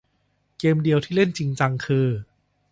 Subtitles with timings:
[0.59, 2.07] เกมเดียวที่เล่นจริงจังคือ